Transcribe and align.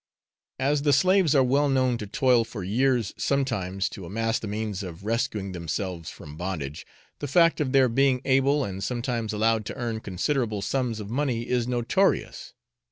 As 0.57 0.81
the 0.81 0.93
slaves 0.93 1.35
are 1.35 1.43
well 1.43 1.69
known 1.69 1.99
to 1.99 2.07
toil 2.07 2.43
for 2.43 2.63
years 2.63 3.13
sometimes 3.17 3.87
to 3.89 4.03
amass 4.03 4.39
the 4.39 4.47
means 4.47 4.81
of 4.81 5.05
rescuing 5.05 5.51
themselves 5.51 6.09
from 6.09 6.37
bondage, 6.37 6.87
the 7.19 7.27
fact 7.27 7.61
of 7.61 7.71
their 7.71 7.87
being 7.87 8.19
able 8.25 8.63
and 8.65 8.83
sometimes 8.83 9.31
allowed 9.31 9.63
to 9.67 9.75
earn 9.75 9.99
considerable 9.99 10.63
sums 10.63 10.99
of 10.99 11.11
money 11.11 11.47
is 11.47 11.67
notorious. 11.67 12.55